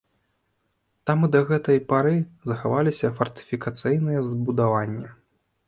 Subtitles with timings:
[1.09, 2.15] Там і да гэтай пары
[2.53, 5.07] захаваліся фартыфікацыйныя збудаванні.